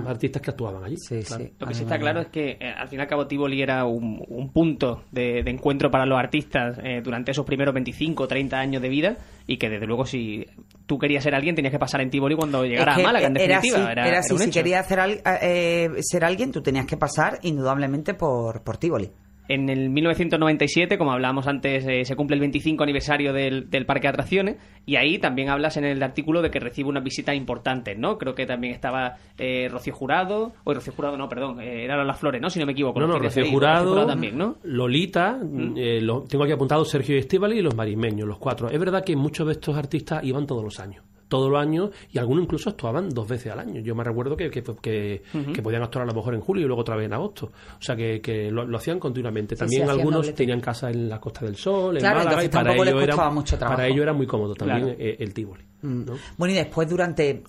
[0.08, 0.98] artistas que actuaban allí.
[0.98, 1.44] Sí, Claro.
[1.44, 1.54] sí.
[1.60, 3.86] Lo que sí está claro es que eh, al fin y al cabo Tivoli era
[3.86, 8.28] un, un punto de, de encuentro para los artistas eh, durante esos primeros 25 o
[8.28, 10.46] 30 años de vida y que desde luego si
[10.86, 13.28] tú querías ser alguien tenías que pasar en Tivoli cuando llegara Es que a Málaga
[13.28, 13.84] en era definitiva.
[13.92, 14.38] así, era, así.
[14.38, 19.12] Si querías al- eh, ser alguien, tú tenías que pasar indudablemente por, por Tivoli.
[19.48, 24.04] En el 1997, como hablábamos antes, eh, se cumple el 25 aniversario del, del parque
[24.04, 24.56] de atracciones
[24.86, 28.18] y ahí también hablas en el artículo de que recibe unas visitas importantes, ¿no?
[28.18, 32.20] Creo que también estaba eh, Rocío Jurado, o Rocío Jurado no, perdón, eh, era Las
[32.20, 32.50] Flores, ¿no?
[32.50, 33.00] Si no me equivoco.
[33.00, 34.58] No, no, Rocío Jurado, Rocío también, ¿no?
[34.64, 35.40] Lolita,
[35.76, 38.70] eh, lo- tengo aquí apuntado Sergio Estíbal y los marismeños, los cuatro.
[38.70, 41.04] Es verdad que muchos de estos artistas iban todos los años.
[41.36, 43.82] Todos los años y algunos incluso actuaban dos veces al año.
[43.82, 45.22] Yo me recuerdo que, que, que,
[45.54, 47.48] que podían actuar a lo mejor en julio y luego otra vez en agosto.
[47.48, 49.56] O sea, que, que lo, lo hacían continuamente.
[49.56, 52.86] También algunos tenían casa en la Costa del Sol, en Claro, Málaga, y para tampoco
[52.86, 53.78] les ello, era, mucho trabajo.
[53.78, 54.96] para ello era muy cómodo también Claro.
[55.00, 55.64] eh, el Tivoli.
[55.82, 56.14] ¿no?
[56.38, 57.44] Bueno, y después durante,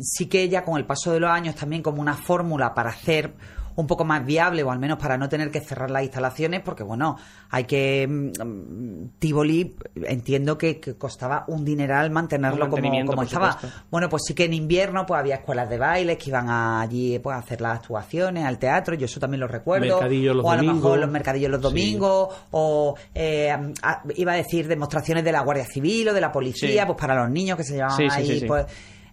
[0.00, 3.32] sí que ella con el paso de los años también como una fórmula para hacer
[3.76, 6.82] un poco más viable o al menos para no tener que cerrar las instalaciones porque
[6.82, 7.16] bueno,
[7.50, 13.52] hay que mm, Tivoli entiendo que, que costaba un dineral mantenerlo como, estaba.
[13.52, 13.78] supuesto.
[13.90, 17.36] Bueno, pues sí que en invierno pues había escuelas de baile que iban allí pues,
[17.36, 20.00] a hacer las actuaciones, al teatro, yo eso también lo recuerdo.
[20.00, 21.64] Los o a lo mejor los mercadillos los Sí.
[21.68, 23.50] domingos o eh,
[23.82, 26.86] a- iba a decir demostraciones de la Guardia Civil o de la policía, Sí.
[26.86, 28.66] pues para los niños que se llevaban Sí, ahí pues,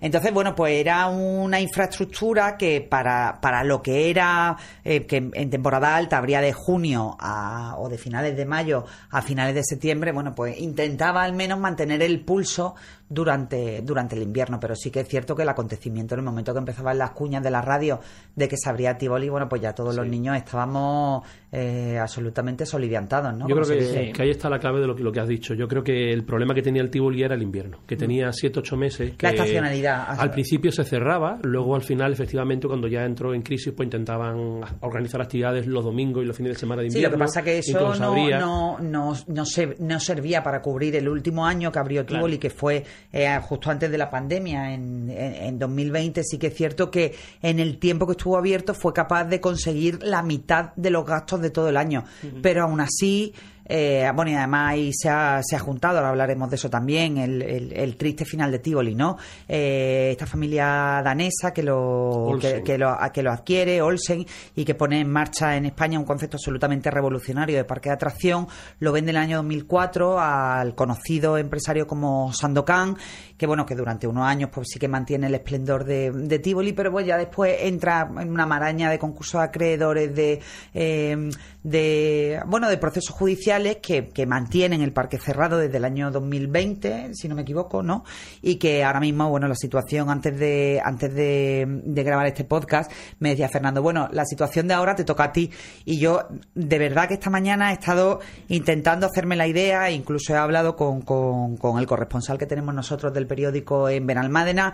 [0.06, 5.50] entonces, bueno, pues era una infraestructura que para, para lo que era, eh, que en
[5.50, 10.12] temporada alta habría de junio a- o de finales de mayo a finales de septiembre,
[10.12, 12.76] bueno, pues intentaba al menos mantener el pulso
[13.14, 16.52] durante, durante el invierno, pero sí que es cierto que el acontecimiento en el momento
[16.54, 18.00] que empezaban las cuñas de la radio
[18.36, 23.36] de que se abría Tivoli, bueno, pues ya todos los niños estábamos eh, absolutamente soliviantados,
[23.38, 23.48] ¿no?
[23.48, 25.54] Yo creo que, que ahí está la clave de lo que, lo que has dicho.
[25.54, 28.60] Yo creo que el problema que tenía el Tivoli era el invierno, que tenía 7
[28.60, 29.12] 8 meses.
[29.18, 29.30] Que Mm.
[29.30, 30.06] La estacionalidad.
[30.20, 34.62] Al principio se cerraba, luego al final, efectivamente, cuando ya entró en crisis, pues intentaban
[34.82, 37.18] organizar actividades los domingos y los fines de semana de Sí, invierno.
[37.18, 41.08] lo que pasa que eso no, no, no, no, se- no servía para cubrir el
[41.08, 42.24] último año que abrió Claro.
[42.26, 46.24] Tivoli, que fue eh, justo antes de la pandemia, en, en, en 2020.
[46.24, 50.02] Sí que es cierto que en el tiempo que estuvo abierto fue capaz de conseguir
[50.04, 52.04] la mitad de los gastos de todo el año.
[52.42, 53.34] Pero aún así...
[53.66, 57.18] eh, bueno, y además ahí se ha, se ha juntado, ahora hablaremos de eso también,
[57.18, 59.18] el, el- el triste final de Tivoli, ¿no?
[59.48, 65.00] Eh, esta familia danesa que lo, que, lo, que lo adquiere, Olsen, y que pone
[65.00, 68.48] en marcha en España un concepto absolutamente revolucionario de parque de atracción,
[68.80, 72.98] lo vende en el año 2004 al conocido empresario como Sandokan,
[73.38, 76.74] que bueno, que durante unos años pues sí que mantiene el esplendor de, de Tivoli,
[76.74, 80.40] pero pues ya después entra en una maraña de concursos de acreedores, de,
[80.74, 81.30] eh,
[81.64, 87.14] de bueno, de procesos judiciales que, que mantienen el parque cerrado desde el año 2020,
[87.14, 88.04] si no me equivoco, ¿no?
[88.42, 92.92] Y que ahora mismo, bueno, la situación antes de antes de, de grabar este podcast
[93.20, 95.52] me decía Fernando, bueno, la situación de ahora te toca a ti
[95.86, 100.38] y yo de verdad que esta mañana he estado intentando hacerme la idea, incluso he
[100.38, 104.74] hablado con, con, con el corresponsal que tenemos nosotros del periódico en Benalmádena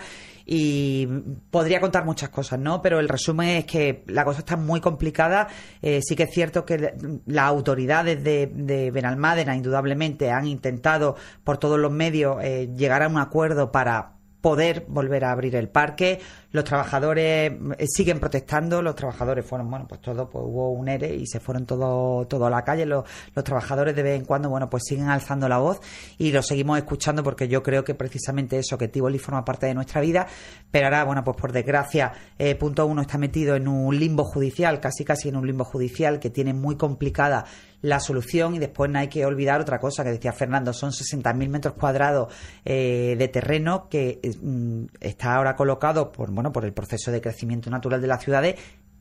[0.52, 1.06] y
[1.52, 2.82] podría contar muchas cosas, ¿no?
[2.82, 5.48] Pero el resumen es que la cosa está muy complicada.
[5.80, 6.96] Eh, sí que es cierto que
[7.28, 13.10] las autoridades de, de Benalmádena indudablemente han intentado por todos los medios eh, llegar a
[13.10, 16.20] un acuerdo para poder volver a abrir el parque.
[16.52, 21.14] Los trabajadores eh, siguen protestando, los trabajadores fueron, bueno, pues todo, pues hubo un ERE
[21.14, 22.86] y se fueron todo, todo a la calle.
[22.86, 25.80] Los, los trabajadores de vez en cuando, bueno, pues siguen alzando la voz
[26.18, 29.74] y lo seguimos escuchando porque yo creo que precisamente eso, que Tivoli forma parte de
[29.74, 30.28] nuestra vida,
[30.72, 34.80] pero ahora, bueno, pues por desgracia, eh, punto uno está metido en un limbo judicial,
[34.80, 37.46] casi casi en un limbo judicial que tiene muy complicada
[37.82, 41.50] la solución y después no hay que olvidar otra cosa que decía Fernando, son 60.000
[41.50, 42.34] metros cuadrados
[42.66, 47.22] eh, de terreno que eh, mm, está ahora colocado por, bueno, por el proceso de
[47.22, 48.56] crecimiento natural de las ciudades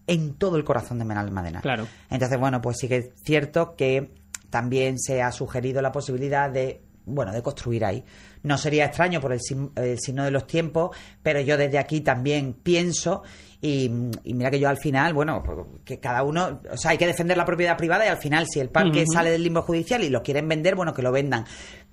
[0.06, 1.60] en todo el corazón de Benalmádena.
[1.60, 1.86] Claro.
[2.10, 4.10] Entonces, bueno, pues sí que es cierto que
[4.50, 8.04] también se ha sugerido la posibilidad de bueno, de construir ahí.
[8.42, 9.40] No sería extraño por el,
[9.76, 13.22] el signo de los tiempos, pero yo desde aquí también pienso
[13.60, 13.90] y,
[14.24, 17.06] y mira que yo al final, bueno, pues, que cada uno, o sea, hay que
[17.06, 20.10] defender la propiedad privada y al final si el parque sale del limbo judicial y
[20.10, 21.44] lo quieren vender, bueno, que lo vendan.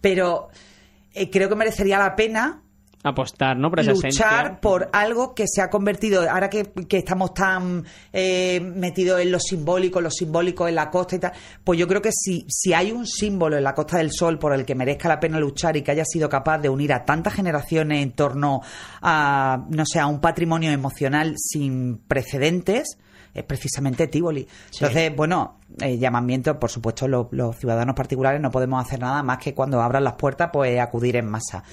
[0.02, 0.50] Pero
[1.14, 2.62] eh, creo que merecería la pena
[3.08, 3.70] Apostar, ¿no?
[3.70, 4.60] Por esa luchar esencia.
[4.60, 9.40] por algo que se ha convertido, ahora que, que estamos tan eh, metidos en lo
[9.40, 11.32] simbólico, lo simbólico en la costa y tal,
[11.64, 14.54] pues yo creo que si, si hay un símbolo en la Costa del Sol por
[14.54, 17.34] el que merezca la pena luchar y que haya sido capaz de unir a tantas
[17.36, 18.62] generaciones en torno
[19.02, 22.98] a, no sé, a un patrimonio emocional sin precedentes,
[23.34, 24.48] es precisamente Tivoli.
[24.74, 29.38] Entonces, bueno, eh, llamamiento, por supuesto, lo- los ciudadanos particulares no podemos hacer nada más
[29.40, 31.64] que cuando abran las puertas, pues acudir en masa.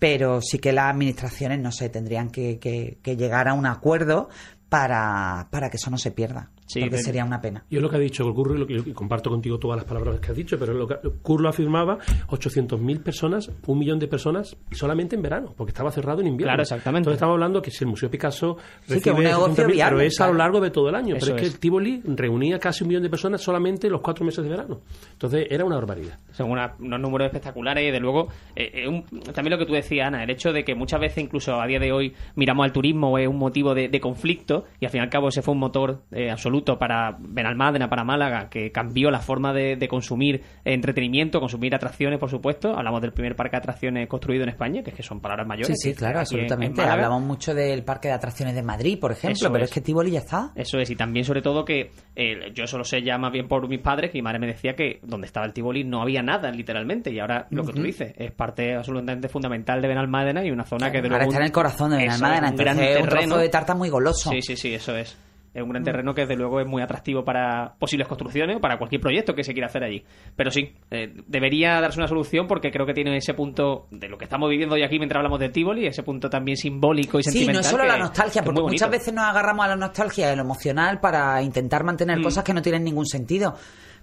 [0.00, 4.28] Pero sí que las administraciones, no sé, tendrían que, que- llegar a un acuerdo
[4.68, 6.50] para, para que eso no se pierda.
[6.72, 7.64] Sí, porque sería una pena.
[7.68, 9.84] Y es lo que ha dicho Curro, y, lo que, y comparto contigo todas las
[9.84, 14.56] palabras que has dicho, pero lo que, Curro afirmaba 800.000 personas, un millón de personas
[14.70, 16.50] solamente en verano, porque estaba cerrado en invierno.
[16.50, 17.00] Claro, exactamente.
[17.00, 18.56] Entonces estamos hablando que si el Museo Picasso
[18.86, 20.94] Sí, recibe que un negocio 800.000, viable, pero es a lo largo de todo el
[20.94, 21.16] año.
[21.16, 21.48] Eso pero es, es.
[21.48, 24.80] que el Tivoli reunía casi un millón de personas solamente los cuatro meses de verano.
[25.12, 26.18] Entonces era una barbaridad.
[26.32, 29.72] Son una- unos números espectaculares y, de luego, eh, eh, un- también lo que tú
[29.72, 32.72] decías, Ana, el hecho de que muchas veces, incluso a día de hoy, miramos al
[32.72, 35.52] turismo es un motivo de, de conflicto y al fin y al cabo ese fue
[35.54, 39.88] un motor eh, absoluto absoluto para Benalmádena, para Málaga, que cambió la forma de, de
[39.88, 42.74] consumir entretenimiento, consumir atracciones, por supuesto.
[42.76, 45.78] Hablamos del primer parque de atracciones construido en España, que es que son palabras mayores.
[45.80, 46.82] Sí, sí, claro, Aquí en- en absolutamente.
[46.82, 49.70] Hablamos mucho del parque de atracciones de Madrid, por ejemplo, Eso pero es.
[49.70, 50.52] es que Tivoli ya está.
[50.54, 53.48] Eso es, y también sobre todo que eh, yo eso lo sé ya más bien
[53.48, 56.22] por mis padres, que mi madre me decía que donde estaba el Tivoli no había
[56.22, 60.50] nada, literalmente, y ahora lo que tú dices es parte absolutamente fundamental de Benalmádena y
[60.50, 61.30] una zona que de Ahora luego...
[61.32, 63.26] está en el corazón de Eso es, Benalmádena, un gran entonces es un terreno.
[63.28, 64.30] trozo de tarta muy goloso.
[64.30, 65.16] Sí, sí, sí, eso es.
[65.52, 68.78] Es un gran terreno que desde luego es muy atractivo para posibles construcciones o para
[68.78, 70.04] cualquier proyecto que se quiera hacer allí.
[70.36, 74.16] Pero sí, eh, debería darse una solución porque creo que tiene ese punto de lo
[74.16, 77.30] que estamos viviendo hoy aquí mientras hablamos de Tivoli, ese punto también simbólico y Sí,
[77.30, 77.54] sentimental.
[77.54, 80.32] no es solo que- la nostalgia, porque muchas veces nos agarramos a la nostalgia y
[80.32, 82.22] a lo emocional para intentar mantener Mm.
[82.22, 83.56] cosas que no tienen ningún sentido.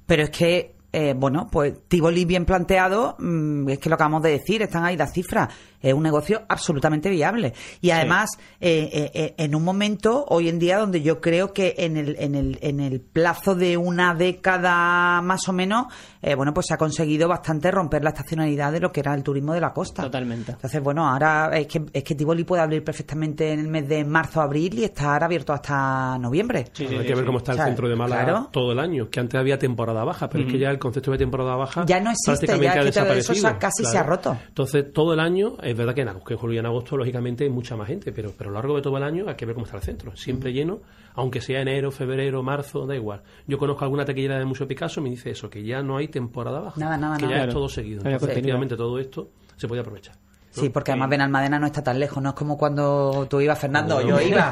[0.06, 4.32] Pero es que, eh, bueno, pues Tivoli bien planteado, mm, es que lo acabamos de
[4.32, 5.50] decir, están ahí las cifras.
[5.80, 7.54] Es un negocio absolutamente viable.
[7.82, 11.76] Y además, eh, eh, eh, en un momento, hoy en día, donde yo creo que
[11.78, 15.86] en el, en el, en el plazo de una década más o menos,
[16.21, 19.23] eh, bueno, pues se ha conseguido bastante romper la estacionalidad de lo que era el
[19.23, 20.02] turismo de la costa.
[20.02, 20.54] Totalmente.
[20.54, 24.04] Entonces, bueno, ahora es que, es que Tivoli puede abrir perfectamente en el mes de
[24.04, 26.65] marzo, abril y estar abierto hasta noviembre.
[26.73, 28.50] Sí, sí, Hay que ver cómo está el centro de Málaga claro.
[28.52, 31.18] todo el año, que antes había temporada baja, pero es que ya el concepto de
[31.18, 33.60] temporada baja Ya no existe, prácticamente ya ha eso desaparecido.
[33.60, 34.38] casi se ha roto.
[34.48, 36.98] Entonces, todo el año, es verdad que en agosto, que en julio y en agosto,
[36.98, 39.36] lógicamente, hay mucha más gente, pero, pero a lo largo de todo el año hay
[39.36, 40.16] que ver cómo está el centro.
[40.16, 40.82] Siempre lleno,
[41.16, 43.22] aunque sea enero, febrero, marzo, da igual.
[43.48, 46.60] Yo conozco alguna taquillera de Museo Picasso, me dice eso, que ya no hay temporada
[46.60, 46.80] baja.
[46.80, 47.34] Nada, nada, que nada.
[47.34, 47.50] ya Claro.
[47.50, 48.02] es todo seguido.
[48.04, 50.16] Entonces, efectivamente, todo esto se puede aprovechar.
[50.58, 50.63] ¿No?
[50.63, 53.58] Sí, porque además Y- Benalmádena no está tan lejos, no es como cuando tú ibas,
[53.60, 54.52] Fernando, yo iba,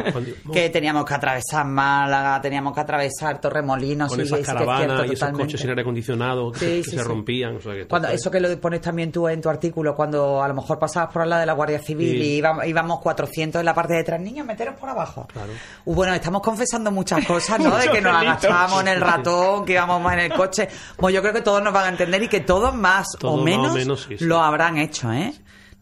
[0.54, 5.14] que teníamos que atravesar Málaga, teníamos que atravesar Torremolinos, con esas es caravanas cierto, y
[5.14, 7.58] esos coches sin aire acondicionado que, Sí, que sí, se rompían.
[7.58, 10.48] o sea, que Cuando, eso que lo pones también tú en tu artículo, cuando a
[10.48, 12.18] lo mejor pasabas por al lado de la Guardia Civil Sí.
[12.18, 15.28] y íbamos, íbamos 400 en la parte de atrás, niños, meteros por abajo.
[15.32, 15.52] Claro.
[15.86, 17.76] Uh, bueno, estamos confesando muchas cosas, ¿no?
[17.78, 20.68] de que nos agachábamos en el ratón, que íbamos más en el coche.
[20.98, 23.38] Pues yo creo que todos nos van a entender y que todos más Todos o
[23.44, 24.18] más o menos, sí.
[24.26, 25.34] lo habrán hecho, ¿eh?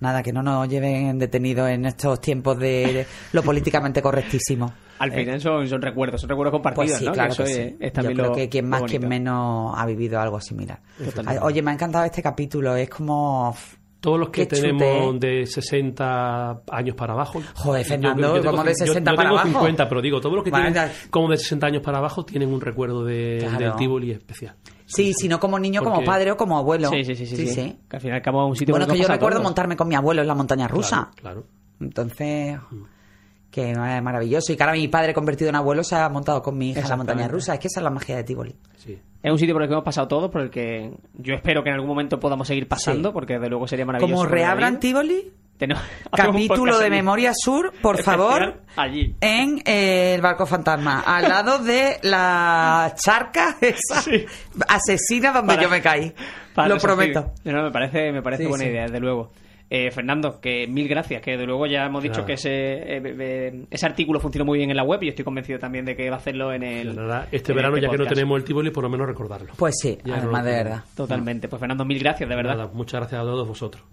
[0.03, 4.73] Nada, que no nos lleven detenidos en estos tiempos de lo políticamente correctísimo.
[4.99, 7.11] Al final son, son recuerdos, son recuerdos compartidos, Pues sí, ¿no?
[7.13, 7.75] claro eso que es, sí.
[7.79, 10.79] es Yo creo lo- que quien más, quien menos ha vivido algo similar.
[11.03, 11.41] Totalmente.
[11.41, 12.75] Oye, me ha encantado este capítulo.
[12.75, 13.55] Es como...
[14.01, 15.19] Todos los que Qué chute, tenemos ¿eh?
[15.19, 17.41] de 60 años para abajo.
[17.55, 19.59] Joder, yo- Fernando, yo tengo ¿cómo de cin- yo- 60 yo para tengo abajo?
[19.59, 21.09] 50, pero digo, todos los que Vale, tienen ya.
[21.09, 23.57] como de 60 años para abajo tienen un recuerdo de, Claro.
[23.59, 24.55] del Tivoli especial.
[24.95, 26.89] Sí, si no como niño, como padre o como abuelo.
[26.89, 27.79] Sí, sí, sí, sí, sí.
[27.89, 29.43] Que al final acabamos un sitio Bueno, que yo recuerdo todos.
[29.43, 31.09] montarme con mi abuelo en la montaña rusa.
[31.15, 31.43] Claro, claro.
[31.79, 32.57] Entonces,
[33.51, 34.51] que es maravilloso.
[34.53, 36.89] Y que ahora mi padre convertido en abuelo se ha montado con mi hija en
[36.89, 37.53] la montaña rusa.
[37.53, 38.55] Es que esa es la magia de Tivoli.
[38.77, 38.97] Sí.
[39.21, 41.69] Es un sitio por el que hemos pasado todos, por el que yo espero que
[41.69, 43.13] en algún momento podamos seguir pasando, Sí.
[43.13, 44.15] porque de luego sería maravilloso.
[44.15, 44.79] Como reabran.
[44.79, 46.89] Tivoli, Tenemos- capítulo de.
[46.89, 49.15] Memoria Sur, por favor, Allí.
[49.21, 54.25] en eh, el barco fantasma, al lado de la charca esa Sí.
[54.67, 56.13] asesina donde Para- yo me caí.
[56.53, 57.31] Para Lo prometo.
[57.45, 58.69] No, me parece, me parece Sí, buena sí.
[58.71, 59.31] idea, desde luego.
[59.69, 63.65] Eh, Fernando, que mil gracias, que de luego ya hemos dicho que ese, eh, eh,
[63.71, 66.17] ese artículo funcionó muy bien en la web y estoy convencido también de que va
[66.17, 66.99] a hacerlo en el.
[67.31, 69.53] Este en verano, ya que no tenemos el Tivoli, por lo menos recordarlo.
[69.57, 70.83] Pues sí, Ya además no- de verdad.
[70.95, 71.47] Totalmente.
[71.47, 72.55] Pues Fernando, mil gracias, de verdad.
[72.57, 73.83] Nada, muchas gracias a todos vosotros.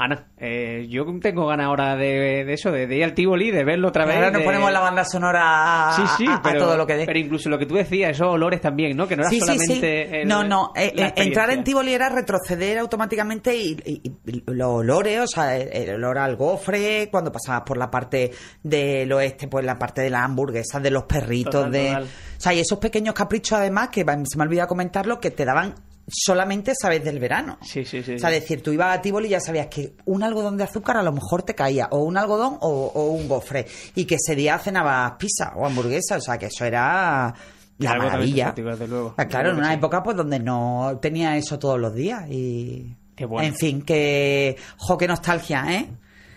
[0.00, 3.64] Ana, eh, yo tengo ganas ahora de, de eso, de, de ir al Tivoli, de
[3.64, 4.14] verlo otra vez.
[4.14, 6.86] Ahora nos de- ponemos la banda sonora a, Sí, sí, a- a pero, todo lo
[6.86, 7.04] que dé.
[7.04, 9.08] pero incluso lo que tú decías, esos olores también, ¿no?
[9.08, 9.56] Que no era Sí, sí, sí.
[9.56, 10.20] solamente.
[10.22, 10.72] el- no, no.
[10.76, 11.64] eh, eh, entrar en.
[11.64, 16.36] Tivoli era retroceder automáticamente y, y- y los olores, o sea, el, el olor al
[16.36, 18.30] gofre, cuando pasabas por la parte
[18.62, 21.86] del oeste, pues la parte de las hamburguesas, de los perritos, Total, de.
[21.88, 22.04] total.
[22.04, 25.44] O sea, y esos pequeños caprichos, además, que se me ha olvidado comentarlo, que te
[25.44, 25.74] daban
[26.08, 27.58] solamente sabes del verano.
[27.62, 28.14] Sí, sí, sí.
[28.14, 30.96] O sea, decir, tú ibas a Tivoli y ya sabías que un algodón de azúcar
[30.96, 34.34] a lo mejor te caía, o un algodón o, o un gofre, y que ese
[34.34, 37.34] día cenabas pizza o hamburguesa, o sea, que eso era
[37.78, 38.46] la maravilla.
[38.46, 39.14] fantástico, desde luego.
[39.16, 39.74] Ah, claro, en una sí.
[39.74, 42.94] época pues donde no tenía eso todos los días y...
[43.14, 43.48] Qué bueno.
[43.48, 44.56] En fin, que...
[44.76, 45.88] Jo, qué nostalgia, ¿eh?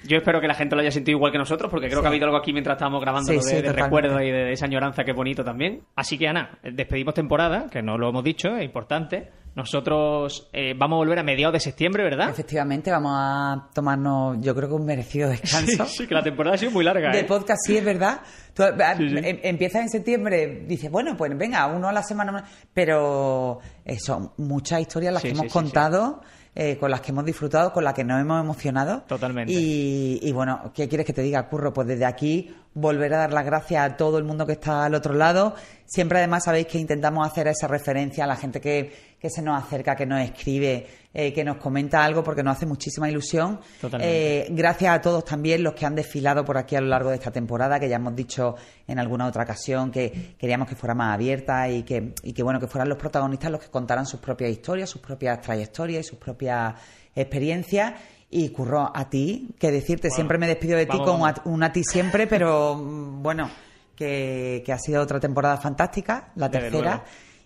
[0.03, 2.01] Yo espero que la gente lo haya sentido igual que nosotros, porque creo Sí.
[2.01, 3.84] que ha habido algo aquí mientras estábamos grabando Sí, de, sí, de totalmente.
[3.84, 5.84] recuerdo y de esa añoranza que es bonito también.
[5.95, 9.29] Así que, Ana, despedimos temporada, que no lo hemos dicho, es importante.
[9.53, 12.29] Nosotros eh, vamos a volver a mediados de septiembre, ¿verdad?
[12.29, 15.85] Efectivamente, vamos a tomarnos, yo creo que un merecido descanso.
[15.85, 17.11] Sí, sí, que la temporada ha sido muy larga.
[17.11, 17.23] de ¿eh?
[17.25, 18.21] podcast, sí, es verdad.
[18.53, 18.63] Tú,
[18.97, 19.17] Sí, sí.
[19.17, 24.31] em- empiezas en septiembre, dices, bueno, pues venga, uno a la semana, pero eh, son
[24.37, 26.21] muchas historias las que hemos contado,
[26.55, 29.03] eh, con las que hemos disfrutado, con las que nos hemos emocionado.
[29.07, 29.53] Totalmente.
[29.53, 31.73] Y, y bueno, ¿qué quieres que te diga, Curro?
[31.73, 34.95] Pues desde aquí volver a dar las gracias a todo el mundo que está al
[34.95, 35.55] otro lado.
[35.85, 39.62] Siempre además sabéis que intentamos hacer esa referencia a la gente que, que se nos
[39.62, 43.60] acerca, que nos escribe, eh, que nos comenta algo, porque nos hace muchísima ilusión.
[43.99, 47.17] Eh, gracias a todos también los que han desfilado por aquí a lo largo de
[47.17, 48.55] esta temporada, que ya hemos dicho
[48.88, 52.60] en alguna otra ocasión que queríamos que fuera más abierta y que, y que bueno,
[52.60, 56.17] que fueran los protagonistas los que contaran sus propias historias, sus propias trayectorias y sus
[56.17, 56.73] propias
[57.15, 57.93] experiencias.
[58.31, 61.62] Y curro a ti, que decirte, siempre me despido de ti con un a, un
[61.63, 63.51] a ti siempre, pero mm, bueno,
[63.95, 66.91] que, que ha sido otra temporada fantástica, la Desde tercera.
[66.95, 67.03] luego.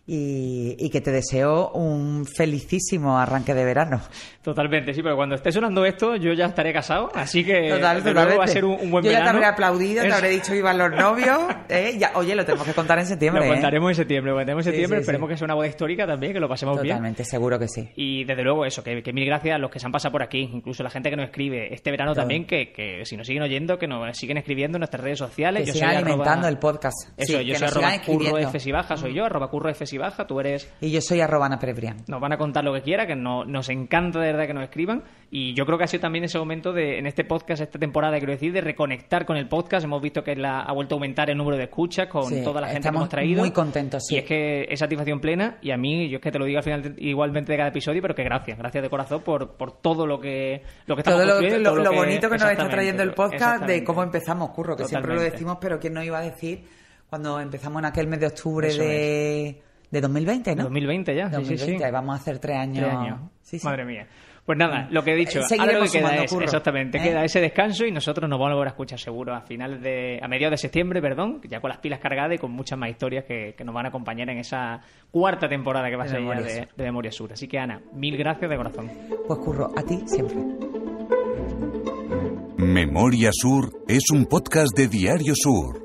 [0.08, 4.02] Y, y que te deseo un felicísimo arranque de verano.
[4.44, 8.14] Totalmente, sí, pero cuando esté sonando esto, yo ya estaré casado, así que Total, desde
[8.14, 10.54] luego va a ser un, un buen Yo ya te habré aplaudido, te habré dicho
[10.54, 11.40] iban los novios.
[11.70, 11.96] ¿eh?
[11.98, 13.42] Ya, oye, lo tenemos que contar en septiembre.
[13.44, 13.56] Lo ¿eh?
[13.56, 15.06] contaremos en septiembre, lo contaremos en Sí, septiembre, sí, sí.
[15.06, 16.98] esperemos que sea una boda histórica también, que lo pasemos bien.
[16.98, 17.90] Totalmente, seguro que sí.
[17.96, 20.22] Y desde luego eso, que, que mil gracias a los que se han pasado por
[20.22, 23.42] aquí, incluso la gente que nos escribe este verano también, que, que si nos siguen
[23.42, 25.62] oyendo, que nos siguen escribiendo en nuestras redes sociales.
[25.62, 27.10] Que Yo sigan soy arroba- alimentando el podcast.
[27.18, 28.38] Eso, Sí, yo que soy arroba curro.
[28.38, 31.22] F si baja, soy yo, arroba curro F si baja, tú eres Y yo soy
[31.22, 31.98] arroba Ana Pérez Brián.
[32.08, 34.64] nos van a contar lo que quiera, que no- nos encanta de verdad que nos
[34.64, 35.04] escriban.
[35.32, 38.18] Y yo creo que ha sido también ese momento de, en este podcast, esta temporada,
[38.18, 39.84] quiero decir, de reconectar con el podcast.
[39.84, 42.62] Hemos visto que la- ha vuelto a aumentar el número de escuchas con Sí, toda
[42.62, 43.40] la gente que hemos traído.
[43.42, 44.16] muy contentos, sí.
[44.16, 45.58] Y es que es satisfacción plena.
[45.62, 48.02] Y a mí, yo es que te lo digo al final igualmente de cada episodio,
[48.02, 51.26] pero que gracias, gracias de corazón por, por todo lo que, lo que estamos Todo
[51.28, 54.04] lo, construyendo, lo- todo lo que- bonito que nos está trayendo el podcast de cómo
[54.04, 56.64] empezamos, Curro, que siempre lo decimos, pero ¿quién nos iba a decir
[57.10, 59.62] cuando empezamos en aquel mes de octubre Eso de,
[59.96, 60.64] de 2020, ¿no?
[60.64, 61.84] 2020 ya, sí, sí, 2020, sí.
[61.84, 62.86] ahí vamos a hacer tres años.
[62.86, 63.20] Tres años.
[63.42, 63.66] Sí, sí.
[63.66, 64.08] Madre mía.
[64.46, 66.98] Pues nada, lo que he dicho, Eh, ahora seguiremos lo que queda es, curro, exactamente,
[67.00, 67.02] ¿eh?
[67.02, 70.20] queda ese descanso y nosotros nos vamos a volver a escuchar seguro a finales de,
[70.22, 73.26] a mediados de septiembre, perdón, ya con las pilas cargadas y con muchas más historias
[73.26, 76.42] que, que nos van a acompañar en esa cuarta temporada que va a ser ya
[76.42, 77.34] de, de Memoria Sur.
[77.34, 78.92] Así que Ana, mil gracias de corazón.
[79.26, 80.38] Pues Curro, a ti siempre.
[82.58, 85.85] Memoria Sur es un podcast de Diario Sur.